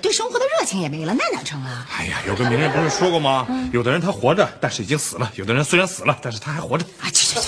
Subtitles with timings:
[0.00, 1.86] 对生活的热情也没了，那哪成啊？
[1.96, 3.46] 哎呀，有个名人不是说过吗？
[3.72, 6.84] 有的人他活着，但是已经死了；有的人虽然死了，但是他还活着。
[7.00, 7.46] 啊，去去去！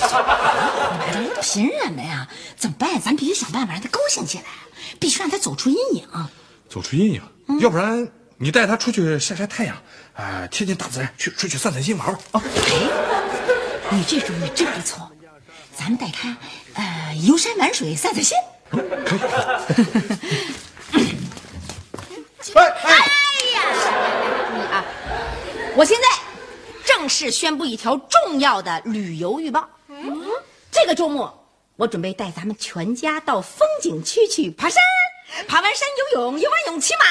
[1.11, 2.99] 你们这是贫人们呀，怎么办？
[3.01, 4.45] 咱必须想办法让他高兴起来，
[4.99, 6.07] 必须让他走出阴影。
[6.69, 7.21] 走出阴影，
[7.59, 8.07] 要不然
[8.37, 9.75] 你带他出去晒晒太阳，
[10.13, 12.41] 啊，贴近大自然，去出去散散心，玩玩啊。
[13.91, 15.09] 哎，你这主意真不错，
[15.77, 16.35] 咱们带他
[16.75, 18.37] 呃游山玩水，散散心。
[18.69, 19.19] 可以。
[22.51, 22.61] 哎
[23.53, 23.61] 呀，
[24.53, 24.83] 你，啊！
[25.75, 26.07] 我现在
[26.85, 29.67] 正式宣布一条重要的旅游预报。
[29.87, 30.27] 嗯
[30.69, 34.83] 这个周末，我准备带咱们全家到风景区去爬山，
[35.47, 37.05] 爬完山游泳，游完泳骑马。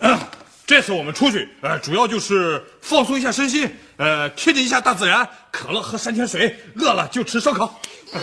[0.66, 5.28] 这次我们出去，呃，主要就是放松一下身心，呃，贴近一下大自然。
[5.52, 7.66] 渴了喝山泉水，饿了就吃烧烤。
[7.66, 8.20] 呵，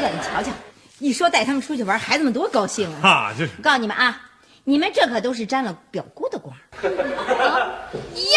[0.00, 0.52] 你瞧瞧，
[0.98, 3.08] 一说带他们出去玩，孩子们多高兴啊！
[3.08, 4.20] 啊，就是我告诉你们啊，
[4.64, 6.54] 你们这可都是沾了表姑的光。
[8.14, 8.36] 耶！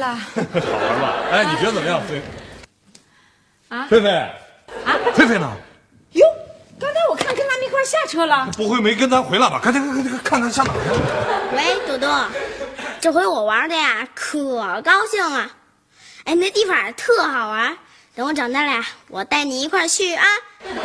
[0.00, 0.16] 了。
[0.16, 1.14] 好玩吧？
[1.30, 2.20] 哎，你觉得怎么样，菲？
[3.68, 5.48] 啊菲菲，啊，菲菲呢？
[6.14, 6.26] 哟，
[6.80, 8.48] 刚才我看跟他们一块下车了。
[8.56, 9.60] 不会没跟咱回来吧？
[9.62, 10.98] 赶紧看看看看上哪儿去了？
[11.56, 12.26] 喂，朵朵，
[13.00, 15.48] 这回我玩的呀可高兴了，
[16.24, 17.76] 哎，那地方特好玩。
[18.16, 20.24] 等我长大了呀，我带你一块去啊！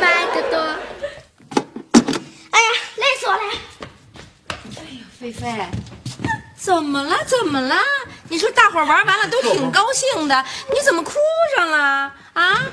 [0.00, 0.60] 拜，朵朵。
[2.50, 3.40] 哎呀，累死我了！
[5.18, 5.48] 菲菲，
[6.56, 7.16] 怎么了？
[7.26, 7.76] 怎么了？
[8.28, 11.12] 你说大伙儿玩完了都挺高兴的，你怎么哭
[11.56, 12.66] 上了啊？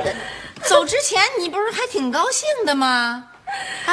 [0.64, 3.30] 走之前你不是还挺高兴的吗？
[3.86, 3.92] 啊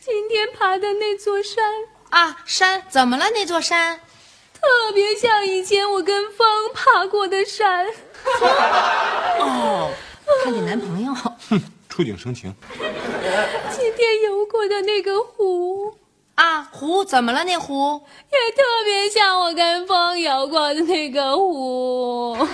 [0.00, 1.64] 今天爬的那座山
[2.10, 3.30] 啊，山怎么了？
[3.30, 4.00] 那座山？
[4.54, 7.86] 特别像以前我跟风爬过的山。
[9.38, 9.90] 哦，
[10.44, 11.14] 看你男朋友。
[11.14, 12.54] 哼，触景生情。
[13.70, 15.96] 今天游过的那个湖
[16.38, 17.42] 啊，湖怎么了？
[17.42, 18.00] 那湖
[18.30, 22.36] 也特别像我跟风游过的那个湖。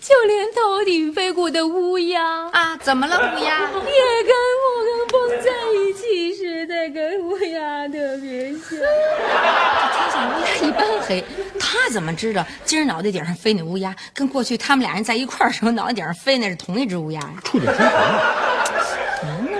[0.00, 3.16] 就连头顶飞过的乌鸦啊，怎么了？
[3.16, 8.78] 乌鸦也跟我跟风在一起时，那个乌鸦特别像。
[9.92, 11.22] 天上乌鸦一般黑，
[11.60, 17.34] 他怎么知道今儿脑袋顶上飞那乌鸦，跟过去他们俩人在一块儿时候脑袋顶上飞那是同一只乌鸦呀？
[17.44, 18.75] 触景生情。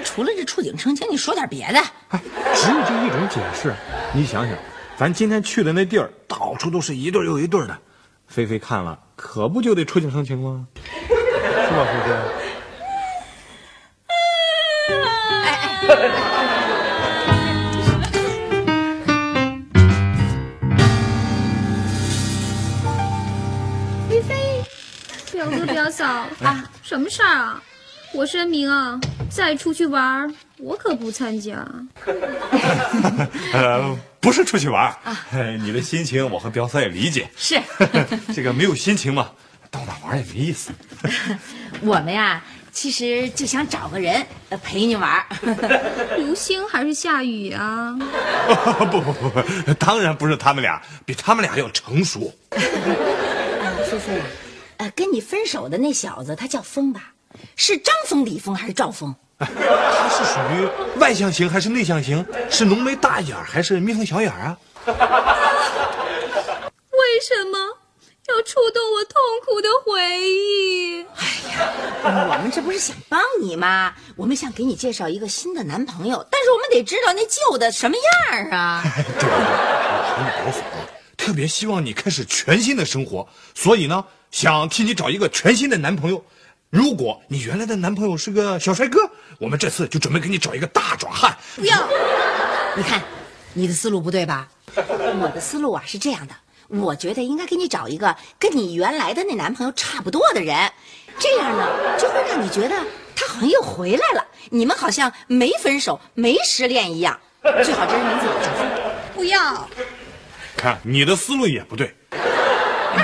[0.06, 1.80] 除了这触景生情，你说点别的。
[2.10, 2.20] 哎，
[2.54, 3.74] 只有这一种解释。
[4.14, 4.56] 你想想，
[4.96, 7.76] 咱今天去的那地儿，到处都是一对又一对的。
[8.28, 10.66] 菲菲看了，可不就得触景生情吗？
[11.08, 11.14] 是
[11.74, 12.14] 吧，菲菲？
[24.08, 24.64] 菲菲，
[25.32, 26.06] 表哥表嫂
[26.42, 27.62] 啊，什么事儿啊？
[28.12, 28.98] 我声明啊，
[29.28, 31.66] 再出去玩儿，我可不参加。
[33.52, 34.94] 呃，不是出去玩
[35.60, 37.28] 你的心情我和彪嫂也理解。
[37.36, 37.60] 是
[38.34, 39.30] 这个没有心情嘛，
[39.70, 40.70] 到哪玩也没意思。
[41.82, 42.42] 我们呀，
[42.72, 45.26] 其实就想找个人呃陪你玩儿。
[46.16, 47.94] 流星还是下雨啊？
[48.90, 52.32] 不不不不，当然不是他们俩，比他们俩要成熟。
[52.50, 52.60] 呃，
[53.84, 54.22] 菲菲，
[54.78, 57.12] 呃，跟你分手的那小子，他叫风吧？
[57.56, 59.14] 是张峰、李峰还是赵峰？
[59.38, 60.66] 他是属于
[60.98, 62.24] 外向型还是内向型？
[62.50, 64.58] 是浓眉大眼儿还是眯缝小眼儿啊？
[64.86, 64.94] 为
[67.20, 67.58] 什么
[68.28, 71.02] 要触动我痛苦的回忆？
[71.02, 71.58] 哎呀
[72.30, 73.94] 我们这不是想帮你吗？
[74.16, 78.82] 我们想给你介绍一个新的男朋友，但是我们得知道那旧的什么样儿啊。
[79.20, 80.80] 对，我和你表嫂啊，
[81.16, 86.24] 特别希望你开始全新的生活，所以呢，想替你找一个全新的男朋友。
[86.70, 88.98] 如果你原来的男朋友是个小帅哥，
[89.38, 91.36] 我们这次就准备给你找一个大壮汉。
[91.54, 91.88] 不要！
[92.76, 93.02] 你看，
[93.54, 94.48] 你的思路不对吧？
[94.74, 96.34] 我的思路啊是这样的，
[96.68, 100.70] 我觉得应该给你找一个跟你原来的那男朋友差不多的人，
[101.18, 101.66] 这样呢
[101.98, 102.76] 就会让你觉得
[103.14, 107.18] 他好像又回来了，你们好像没分手、没失恋一样。
[107.64, 108.26] 最好这人名字。
[109.14, 109.66] 不要，
[110.56, 111.94] 看你的思路也不对，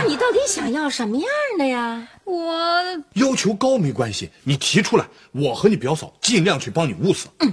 [0.03, 2.09] 那你到底想要什么样的呀？
[2.25, 2.83] 我
[3.15, 7.29] 要求高没关系，你提出来，我和你表嫂尽量去帮你物色。
[7.39, 7.49] 呃，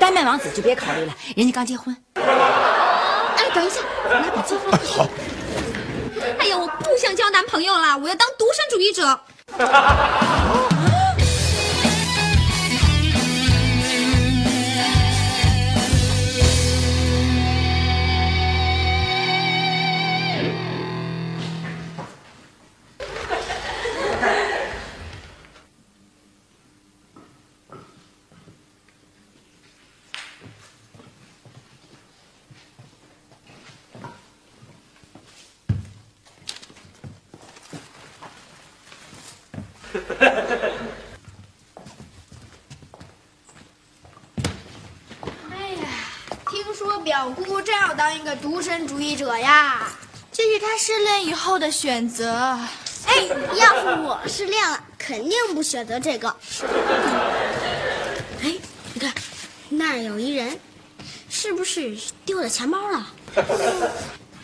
[0.00, 1.96] 丹麦王子就别考虑了，人家刚结婚。
[2.14, 4.56] 哎，等一下，拿笔记。
[4.96, 5.06] 好，
[6.40, 9.20] 哎呀，我不想交男朋友了，我要当独身主义者。
[47.50, 49.88] 表姑真要当一个独身主义者呀？
[50.30, 52.56] 这是他失恋以后的选择。
[53.06, 53.26] 哎，
[53.56, 56.28] 要是我失恋了，肯定不选择这个。
[58.42, 58.54] 哎，
[58.94, 59.12] 你看，
[59.68, 60.56] 那儿有一人，
[61.28, 63.04] 是不是丢了钱包了？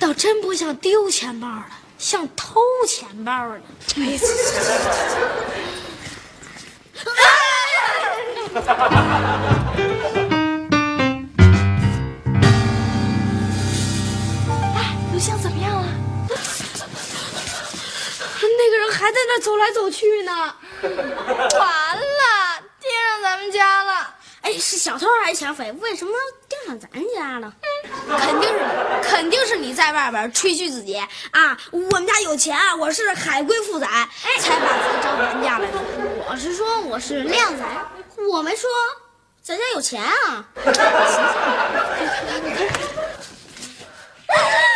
[0.01, 1.67] 倒真不像丢钱包了，
[1.99, 3.57] 像偷钱包了。
[19.07, 20.33] 还在那走来走去呢。
[20.83, 20.99] 完了，
[22.81, 24.13] 盯上咱们家了。
[24.41, 25.71] 哎，是小偷还是抢匪？
[25.75, 26.19] 为什么要
[26.49, 27.53] 盯上咱家了？
[28.19, 28.61] 肯定是你，
[29.09, 30.97] 肯定是你在外边吹嘘自己
[31.31, 31.57] 啊！
[31.71, 33.87] 我们家有钱，我是海归富仔，
[34.41, 35.79] 才把咱招咱家来的。
[36.29, 37.65] 我是说我是靓仔，
[38.29, 38.69] 我没说
[39.41, 40.45] 咱家有钱啊。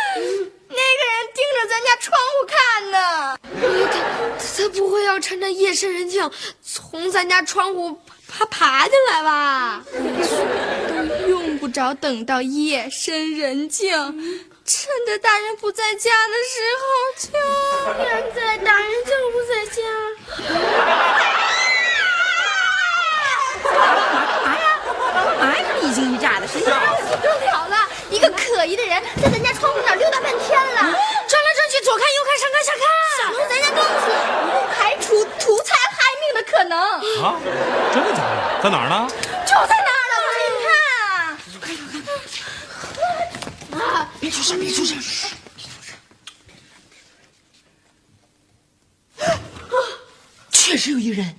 [1.41, 3.39] 盯着咱家窗户看呢。
[3.43, 3.65] 他
[4.63, 6.31] 他不会要趁着夜深人静
[6.63, 7.99] 从咱家窗户
[8.29, 9.83] 爬爬进来吧？
[9.91, 13.91] 都用不着等到夜深人静，
[14.67, 16.83] 趁着大人不在家的时候
[17.17, 17.31] 就……
[18.05, 19.81] 现在大人就不在家。
[23.63, 25.65] 干嘛呀？
[25.81, 26.79] 一惊一乍的，谁家？
[27.23, 27.80] 不了了，
[28.11, 32.83] 一个可疑的人在咱家窗户那儿溜达半天了，转来转去，左看右看，上看下看。
[33.21, 34.07] 想偷咱家更是，
[34.51, 36.77] 不排除图财害命的可能。
[37.23, 37.39] 啊，
[37.95, 38.61] 真的假的？
[38.65, 39.09] 在哪儿呢？
[39.47, 41.79] 就在那儿呢，我给你
[43.79, 43.81] 看。
[43.81, 44.99] 啊，别出声，别出声。
[50.51, 51.37] 确实有一人。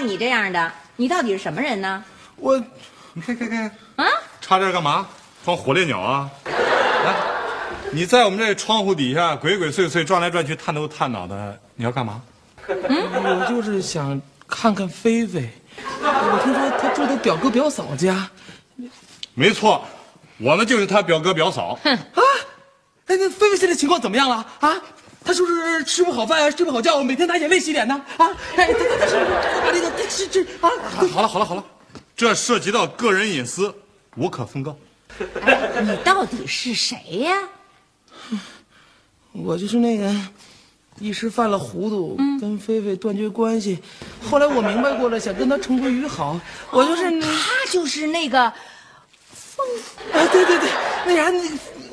[0.00, 2.02] 你这样的，你到底是什么人呢？
[2.36, 2.58] 我，
[3.12, 3.64] 你看看看，
[3.96, 4.06] 啊？
[4.40, 5.06] 插这儿干嘛？
[5.44, 6.30] 装火烈鸟啊？
[6.44, 7.14] 来，
[7.92, 12.20] 你在我们这窗户底下鬼鬼祟祟转来转去，探头探脑的，你要干嘛？
[12.68, 15.50] 我就是想看看菲菲，
[16.02, 18.28] 我听说他住在表哥表嫂家
[19.34, 19.84] 没错，
[20.38, 21.78] 我们就是他表哥表嫂。
[21.82, 22.22] 哼啊。
[23.06, 24.76] 哎，那菲菲现在情况怎么样了啊？
[25.30, 27.94] 她是不是吃不好饭、睡不好觉，每天拿眼泪洗脸呢？
[28.16, 30.68] 啊，哎，她她她是不是把那个她是这啊？
[31.08, 31.64] 好了好了好了，
[32.16, 33.72] 这涉及到个人隐私，
[34.16, 34.76] 无可奉告。
[35.42, 37.32] 哎，你到底是谁呀？
[39.30, 40.12] 我就是那个
[40.98, 43.78] 一时犯了糊涂，跟菲菲断绝关系。
[44.28, 46.40] 后来我明白过了，想跟她重归于好。
[46.72, 48.52] 我就是那，他就是那个，
[50.12, 50.68] 哎，对对对，
[51.06, 51.40] 那啥，那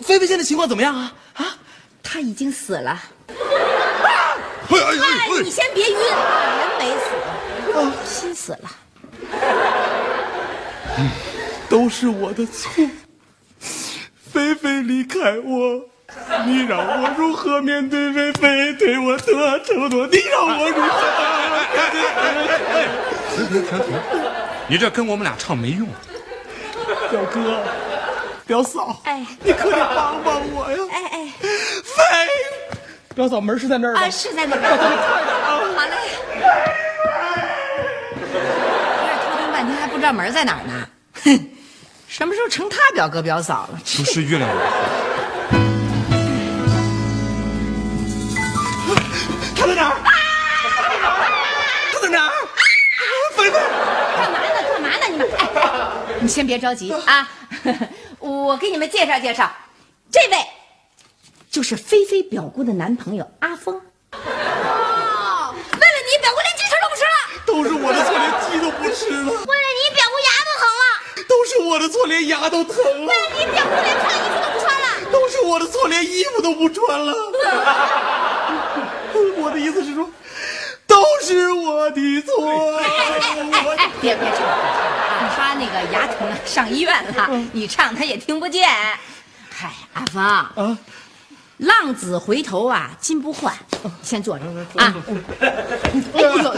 [0.02, 1.14] 菲菲现在情况怎么样啊？
[1.34, 1.56] 啊？
[2.02, 3.00] 他已经死了。
[4.70, 7.06] 哎哎哎，你先别晕，人没死，
[8.06, 8.70] 心死了。
[11.70, 12.88] 都是我的错。
[14.32, 15.82] 菲菲离开我，
[16.46, 20.06] 你让我如何面对菲菲对我的承诺？
[20.08, 21.00] 你让我如何？
[23.36, 23.82] 停停停！
[24.68, 25.88] 你这跟我们俩唱没用。
[27.10, 27.64] 表哥，
[28.46, 30.78] 表嫂，哎你可得帮帮我呀！
[30.92, 32.02] 哎哎，菲，
[33.18, 34.02] 表嫂门是在那儿吧？
[34.02, 34.70] 啊，是在那边。
[34.70, 34.78] 好
[35.88, 35.96] 嘞。
[38.14, 38.30] 有
[39.02, 40.88] 点头疼半天还不知道门在哪儿呢。
[41.24, 41.50] 哼，
[42.08, 43.80] 什么时候成他表哥表嫂了？
[43.84, 44.48] 不是月亮
[48.88, 49.02] 我的
[49.56, 49.96] 他在哪儿？
[51.94, 52.32] 他在哪儿？
[53.36, 53.58] 菲菲，
[54.16, 54.62] 干嘛呢？
[54.74, 55.08] 干嘛呢？
[55.10, 55.42] 你们，哎，
[56.20, 57.28] 你先别着急啊，
[58.20, 59.52] 我给你们介绍介绍，
[60.12, 60.38] 这位
[61.50, 63.76] 就是菲菲表姑的男朋友阿峰。
[64.12, 64.20] 哦，
[65.54, 67.10] 为了你，表姑连鸡翅都不吃了。
[67.46, 69.32] 都是我的错，连鸡都不吃了。
[69.32, 70.84] 为了你，表姑牙都疼了。
[71.28, 73.08] 都是我的错，连牙都疼了。
[73.08, 74.86] 为了你表姑连穿衣服都不穿了。
[75.12, 77.14] 都是我的错，连衣服都不穿了。
[79.40, 80.10] 我的意思是说，
[80.86, 82.78] 都是我的错。
[82.78, 82.86] 哎
[83.78, 85.34] 哎，别别唱啊！
[85.36, 88.68] 他那个牙疼了，上医院了，你唱他也听不见。
[89.50, 90.78] 嗨，阿峰啊，
[91.58, 93.52] 浪子回头啊，金不换，
[94.04, 94.46] 先坐着
[94.76, 94.94] 啊。
[96.14, 96.56] 哎呦，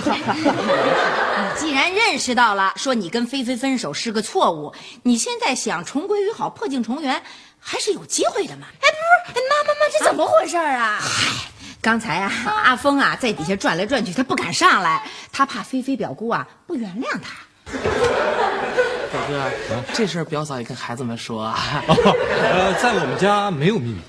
[1.56, 7.24] 既然认识到了，说你跟菲菲分手是个错误，你现在想重归于好，破镜重圆，
[7.60, 8.68] 还是有机会的嘛。
[8.82, 11.00] 哎，不是，哎妈妈妈，这怎么回事啊？
[11.02, 11.50] 嗨
[11.82, 12.30] 刚才啊，
[12.66, 15.02] 阿峰啊在底下转来转去，他不敢上来，
[15.32, 17.38] 他怕菲菲表姑啊不原谅他。
[17.72, 19.50] 表哥，
[19.94, 21.58] 这事儿表嫂也跟孩子们说啊。
[21.88, 24.02] 呃，在我们家没有秘密。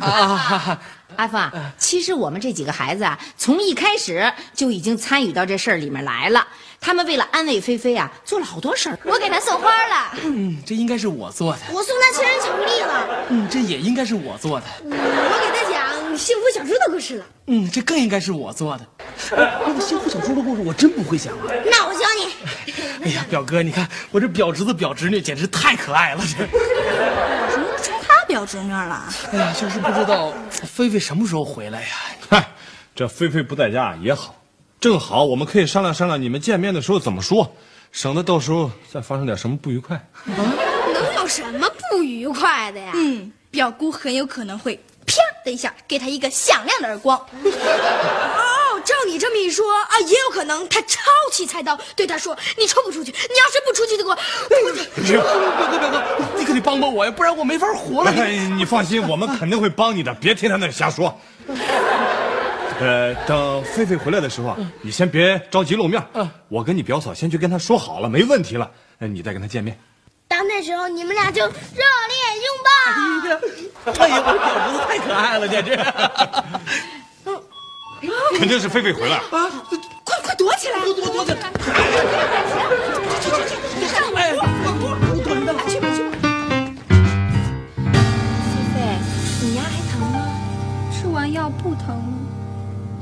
[0.00, 0.78] 啊，
[1.16, 6.46] 阿峰啊，其实我们这几个孩子啊，从一开始就已经参与到这事儿里面来了。
[6.80, 8.96] 他们为了安慰菲菲啊，做了好多事儿。
[9.04, 11.58] 我给她送花了，嗯，这应该是我做的。
[11.72, 14.66] 我送她情人巧克力了，嗯，这也应该是我做的。
[14.84, 17.26] 我给她讲幸福小猪的故事了。
[17.48, 18.86] 嗯，这更应该是我做的。
[19.66, 21.46] 那个幸福小猪的故事我真不会讲啊。
[21.68, 22.32] 那我教你。
[23.02, 26.46] 哎呀，表哥，你看我这表侄子表侄女简直太可爱了，这。
[28.46, 29.04] 什么成他表侄女了？
[29.32, 31.88] 哎呀，就是不知道菲菲什么时候回来呀？
[32.28, 32.48] 嗨，
[32.94, 34.34] 这菲菲不在家也好，
[34.80, 37.56] 正好我们可以商量商量你们见面的时候怎么说，
[37.90, 40.00] 省得到时候再发生点什么不愉快。
[40.24, 40.36] 能
[41.16, 42.92] 有什么不愉快的呀？
[42.94, 44.76] 嗯，表姑很有可能会
[45.06, 47.20] 啪的一下给他一个响亮的耳光。
[48.88, 54.14] 哦，照你这么一说啊，也有可能他抄起菜刀对他说：“你出不出去，你要是不出去的话，
[54.48, 54.72] 表哥，
[55.78, 56.02] 表哥，
[56.38, 58.10] 你可得帮帮我呀，不然我没法活了。
[58.10, 61.14] 哎，你放心，我们肯定会帮你的，别听他那瞎说。
[62.80, 69.78] 呃，等菲菲回来的时候啊，你先别着急露面，嗯我跟你表嫂先去跟她说好了，没问题了，呃你再跟她见面。
[70.28, 72.16] 到那时候你们俩就热烈
[72.46, 72.70] 拥抱。
[74.04, 75.76] 哎呀，我表侄子太可爱了，简直。
[78.38, 79.22] 肯定是菲菲回来了。
[79.32, 79.50] 啊，
[80.04, 80.78] 快快躲起来！
[80.84, 81.50] 躲躲躲起来！
[84.14, 86.10] 哎，我躲你干嘛去吧去吧。
[88.54, 88.78] 菲菲，
[89.42, 90.16] 你牙还疼吗？
[90.92, 92.02] 吃完药不疼了，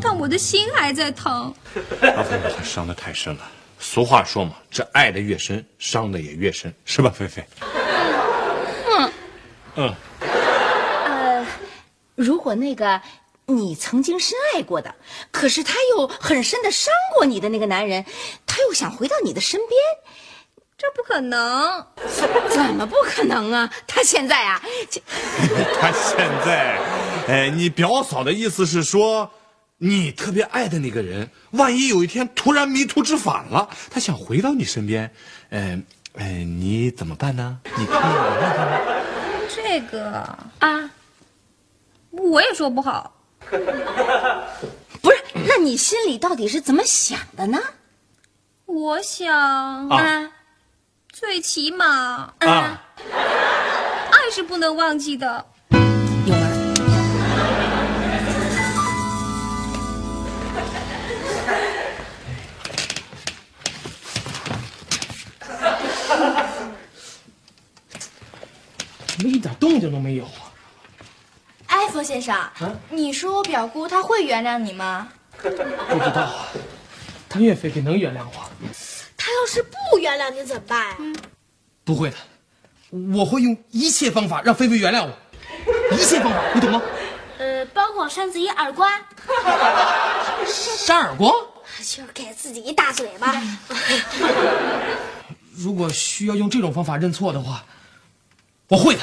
[0.02, 1.54] 但我的心还在疼。
[2.00, 3.42] 阿飞他伤的太深了。
[3.78, 7.44] 俗话说嘛，这爱的越深，伤的也越深，是吧，菲菲？
[8.88, 9.12] 嗯
[9.74, 11.46] 嗯，呃
[12.14, 12.98] 如果那个
[13.46, 14.94] 你曾经深爱过的，
[15.30, 18.04] 可是他又很深的伤过你的那个男人，
[18.44, 19.78] 他又想回到你的身边，
[20.76, 21.86] 这不可能。
[22.50, 23.72] 怎么不可能啊？
[23.86, 24.60] 他现在啊，
[25.80, 26.78] 他现在，
[27.28, 29.30] 哎，你表嫂的意思是说，
[29.78, 35.12] 你特别爱的那个人，万一有一天突然迷途知返了，他想回到你身边，
[35.50, 37.60] 嗯、呃，呃，你怎么办呢？
[37.76, 38.80] 你可以原谅他吗？
[39.54, 40.90] 这个啊，
[42.10, 43.12] 我也说不好。
[45.00, 47.58] 不是，那你心里到底是怎么想的呢？
[48.66, 50.30] 我想，啊
[51.12, 52.82] 最起码啊，
[54.10, 55.46] 爱是不能忘记的。
[55.70, 56.66] 有门儿。
[69.06, 70.45] 怎么一点动静都没有啊？
[71.76, 72.34] 哎，冯先生，
[72.88, 75.08] 你说我表姑她会原谅你吗？
[75.42, 76.48] 不知道啊。
[77.28, 78.50] 但愿菲菲能原谅我。
[79.14, 80.96] 她要是不原谅你怎么办呀、
[81.84, 82.16] 不会的，
[83.14, 85.12] 我会用一切方法让菲菲原谅我。
[85.94, 86.80] 一切方法，你懂吗？
[87.36, 88.90] 呃，包括扇自己耳光，
[90.46, 91.30] 扇耳光。
[91.78, 93.34] 就是给自己一大嘴巴。
[95.52, 97.62] 如果需要用这种方法认错的话，
[98.68, 99.02] 我会的。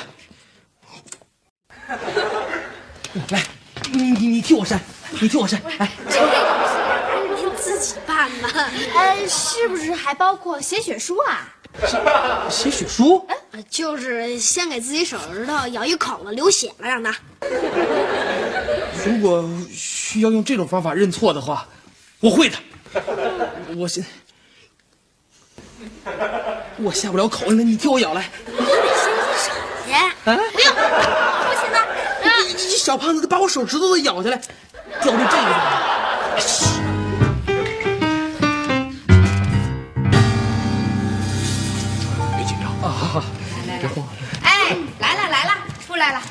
[3.29, 3.43] 来，
[3.91, 4.79] 你你你替我扇，
[5.21, 8.49] 你替我扇，来，这种事还是您自己办吧。
[8.95, 11.47] 呃，是不是还包括写血书啊？
[12.49, 13.25] 写血书。
[13.29, 13.37] 哎
[13.69, 17.15] 就是先给自己手指头咬一口子，流血了，让他。
[19.05, 21.67] 如果需要用这种方法认错的话，
[22.19, 22.57] 我会的。
[23.77, 24.03] 我先
[26.77, 28.27] 我下不了口，那你替我咬来。
[29.85, 30.81] 姐，不用，不行的。
[31.39, 31.42] 你
[32.51, 34.41] 这小胖子把我手指头都咬下来，
[35.01, 35.53] 掉到这个。
[42.35, 43.23] 别紧张啊！
[43.79, 44.05] 别慌。
[44.43, 45.53] 哎，来了来了，
[45.85, 46.21] 出来了，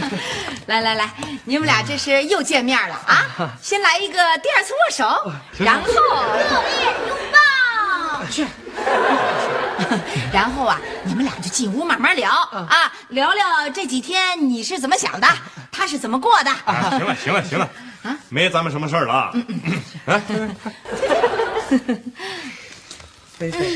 [0.66, 1.10] 来来来，
[1.44, 3.50] 你们俩这是又见面了啊！
[3.62, 8.46] 先来一个第二次握手，然后热烈拥抱，去，
[10.32, 15.28] 然后啊，你们俩就进屋慢慢聊啊，聊聊这几天你是怎么想的，
[15.70, 16.50] 他是怎么过的。
[16.50, 17.68] 啊，行了行了行了，
[18.02, 19.32] 啊没咱们什么事儿了啊！
[20.06, 20.22] 哎，
[23.38, 23.70] 菲菲，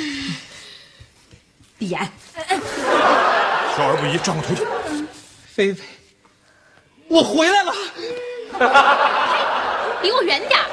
[1.79, 2.01] 闭眼，
[3.77, 4.65] 少儿不宜，转过头去。
[5.55, 5.83] 菲菲，
[7.09, 7.73] 我回来了。
[10.03, 10.65] 离我远点儿，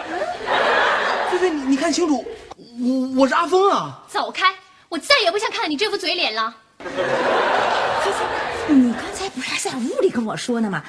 [1.29, 4.01] 菲菲，你你看清楚，我我是阿峰啊。
[4.07, 4.53] 走开！
[4.93, 6.55] 我再也不想看到你这副嘴脸了。
[8.69, 10.83] 你刚才不是还在屋里跟我说呢吗？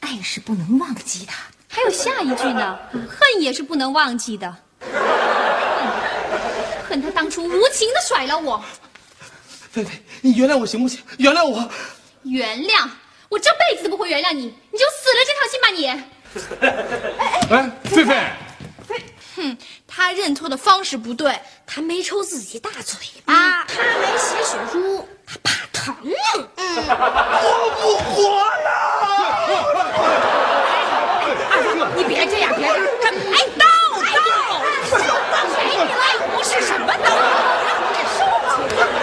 [0.00, 1.32] 爱是不能忘记的。
[1.68, 4.52] 还有下一句呢，恨也是不能忘记的。
[6.88, 8.60] 恨他当初无情的甩了我，
[9.70, 10.98] 菲菲，你原谅我行不行？
[11.18, 11.70] 原谅我。
[12.24, 12.88] 原谅
[13.28, 15.86] 我这辈子都不会原谅你，你就死了这条心吧你！
[17.48, 18.10] 哎，菲菲，
[19.36, 25.94] 哼，他认错的方式不对，他没抽自己大嘴巴，他没写血书，他怕疼。
[31.94, 33.64] 你别这样，别这样，这哎，刀
[34.00, 34.18] 刀，
[35.52, 36.02] 谁你来
[36.34, 37.08] 不是什么刀？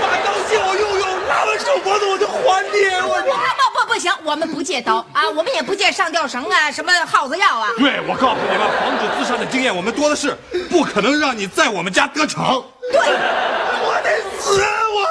[0.02, 2.76] 把刀借我用用，拉完手脖子我就还你。
[3.08, 7.70] 我不不不不行，我们不借刀啊，我们也不借上吊绳啊，什么耗子药啊。
[7.78, 10.36] 对我告诉你们，防止自杀的经验我们多的是，
[10.72, 12.66] 不可能让你在我们家得逞。
[12.92, 14.60] 对我得死！
[14.90, 15.06] 我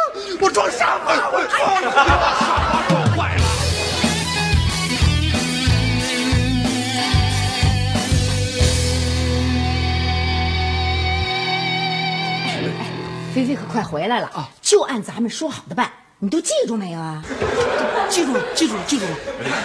[0.44, 1.30] 我装傻吧！
[1.32, 1.56] 我装。
[3.16, 3.42] 坏了。
[13.32, 14.48] 菲菲可快回来了啊！
[14.60, 15.90] 就按咱们说好的办，
[16.24, 17.20] 你都记住没有啊？
[18.08, 19.10] 记住了，记住了，记住了。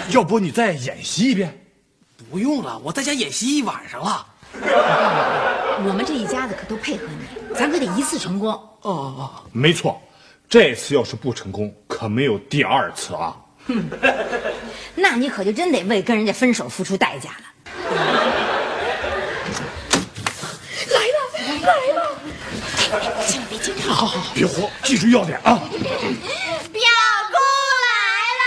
[0.09, 1.55] 要不你再演习一遍？
[2.31, 4.25] 不用了，我在家演习一晚上了。
[5.85, 8.49] 我们这一家子可都配合你，咱可得一次成功。
[8.49, 10.01] 哦哦，没错，
[10.49, 13.37] 这次要是不成功，可没有第二次啊！
[14.95, 17.45] 那你可就真得为跟人家分手付出代价了。
[20.89, 22.01] 来吧，我们来吧。
[23.87, 25.61] 好好好别慌，记住要点啊！
[26.69, 26.83] 表
[27.31, 27.37] 姑
[27.83, 27.87] 来
[28.41, 28.43] 啦！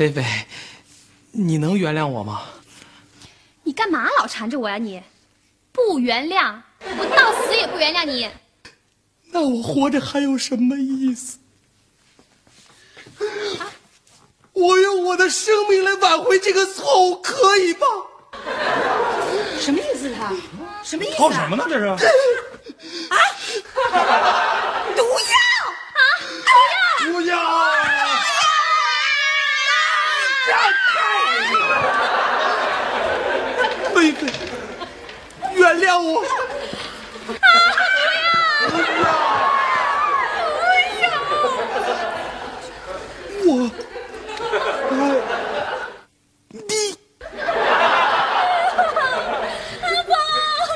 [0.00, 0.24] 菲菲，
[1.32, 2.40] 你能原谅我吗？
[3.64, 5.02] 你干嘛老缠着我呀你？
[5.72, 6.58] 不原谅，
[6.96, 8.26] 我到死也不原谅你。
[9.30, 11.36] 那我活着还有什么意思？
[14.54, 17.86] 我用我的生命来挽回这个错误，可以吗？
[19.60, 20.32] 什么意思他？
[20.82, 21.66] 什么意思、吵什么呢？
[21.68, 21.84] 这是？
[21.84, 22.06] 毒
[34.12, 34.32] 菲菲，
[35.54, 36.24] 原谅我。
[43.46, 43.48] 我
[46.50, 46.98] 你。
[49.82, 50.12] 阿宝，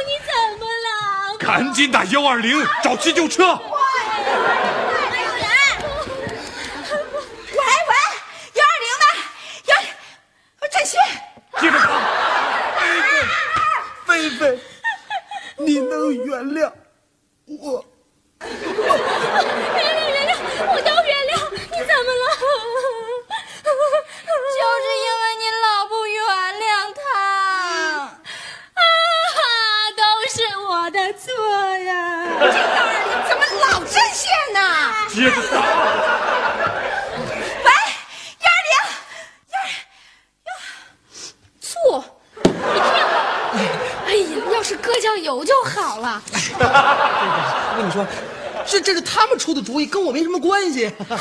[0.06, 0.32] 你怎
[1.90, 3.44] 打幺二零找急救车。
[3.46, 3.60] 喂
[7.56, 7.92] 喂，
[8.54, 9.04] 幺二零呢？
[9.66, 9.70] 幺，
[10.68, 10.96] 振旭，
[11.60, 11.84] 接着打。
[14.06, 14.58] 菲菲，
[15.58, 16.72] 你能原谅
[17.46, 17.84] 我？
[18.40, 20.30] 原谅原谅，
[20.72, 21.32] 我都原谅。
[21.50, 22.24] 你怎么了？
[24.54, 26.16] 就是因为你老不原
[26.60, 27.00] 谅他，
[28.74, 28.78] 啊，
[29.96, 31.22] 都是我的错
[31.78, 31.90] 呀。
[32.40, 34.58] 这幺二零怎么老阵线呢？
[35.08, 35.54] 接着打。
[37.64, 37.68] 喂，
[38.40, 38.72] 幺二零，
[39.50, 39.66] 幺二，
[41.60, 41.68] 醋，
[42.42, 43.08] 你骗我！
[44.06, 46.22] 哎呀，要是搁酱油就好了。
[46.58, 48.06] 我跟你说，
[48.74, 50.92] 这这是他们出的主意，跟我没什么关系。
[50.98, 51.14] 我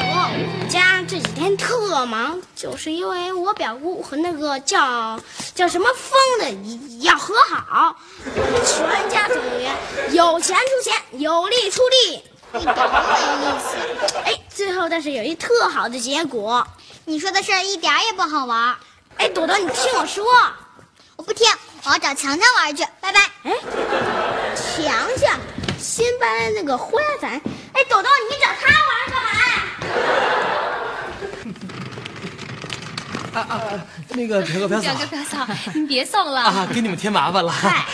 [0.00, 5.20] 我们家这几天特忙，就是因为我表姑和那个叫
[5.54, 6.50] 叫什么风的
[7.00, 7.94] 要和好，
[8.64, 9.70] 全家总动员，
[10.12, 12.22] 有钱出钱，有力出力，
[12.54, 12.80] 你懂我
[13.44, 14.16] 意思？
[14.24, 16.66] 哎，最后但是有一特好的结果。
[17.04, 18.74] 你说的事儿一点儿也不好玩。
[19.16, 20.24] 哎，朵朵，你听我说，
[21.14, 21.48] 我不听，
[21.84, 23.20] 我要找强强玩去，拜拜。
[23.44, 23.52] 哎，
[24.56, 25.38] 强强，
[25.78, 29.62] 新搬来那个花仔，哎，朵朵，你找他玩干嘛呀？
[33.34, 36.40] 啊啊，啊那个表哥表嫂表哥表嫂，你别送了。
[36.40, 37.52] 啊，给你们添麻烦了。
[37.52, 37.86] 嗨，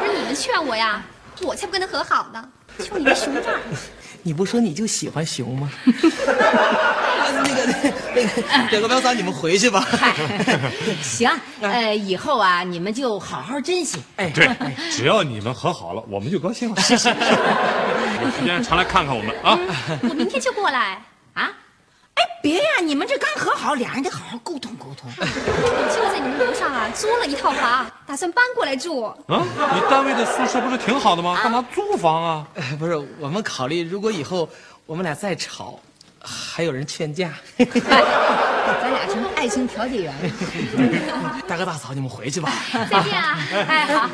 [0.00, 1.02] 不是你们劝我呀，
[1.42, 2.42] 我才不跟他和好呢。
[2.78, 3.60] 就你那熊样儿，
[4.22, 5.70] 你不说你就喜欢熊吗？
[5.86, 5.92] 啊
[7.44, 7.66] 那个
[8.14, 9.84] 那个表哥表嫂，你们回去吧。
[11.02, 11.28] 行，
[11.60, 13.98] 呃，以后啊，你们就好好珍惜。
[14.16, 14.48] 哎，对，
[14.90, 16.80] 只要你们和好了，我们就高兴了。
[16.82, 19.58] 谢谢，有时间常来看看我们啊。
[20.02, 21.02] 我明天就过来。
[22.42, 25.08] 别呀，你们这刚和好，俩人得好好沟通沟通。
[25.16, 29.04] 我就在你们楼上啊租了一套房，打算搬过来住。
[29.04, 31.38] 啊，你单位的宿舍不是挺好的吗？
[31.40, 32.46] 干嘛租房啊？
[32.56, 34.48] 哎 不是，我们考虑如果以后
[34.86, 35.78] 我们俩再吵，
[36.20, 37.30] 还有人劝架。
[37.56, 41.40] 咱俩成爱情调解员了。
[41.46, 42.50] 大哥大嫂，你们回去吧。
[42.72, 43.38] 再见啊！
[43.68, 44.08] 哎，好。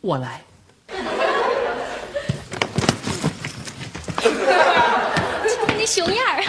[0.00, 0.42] 我来。
[4.18, 4.26] 就
[5.68, 6.42] 你那熊样儿。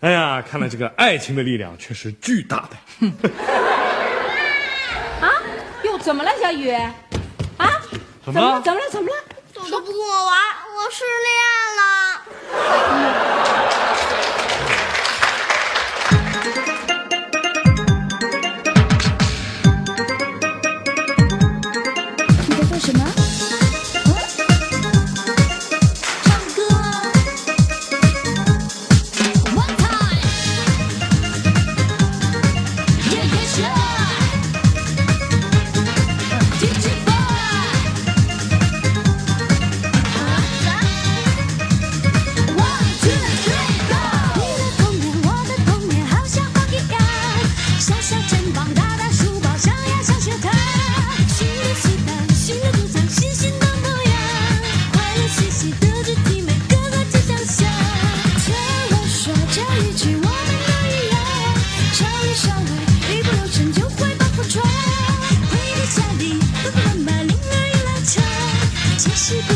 [0.00, 2.76] 哎呀，看来这个爱情的力量却是巨大的。
[5.20, 5.32] 啊，
[5.82, 6.70] 又，怎么了，小雨？
[6.70, 6.94] 啊，
[8.24, 8.60] 怎么了？
[8.62, 8.90] 怎么了？
[8.90, 9.14] 怎么了？
[9.54, 10.38] 朵朵不跟我玩，
[10.76, 11.95] 我失恋了。
[61.96, 62.60] 校里校外
[63.10, 64.62] 一不留神就会把祸闯
[65.48, 67.24] 回到家里爸爸妈妈儿
[67.72, 68.22] 又拉长
[69.48, 69.55] 不